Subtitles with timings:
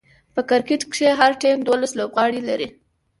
[0.33, 2.67] په کرکټ کښي هر ټيم دوولس لوبغاړي لري.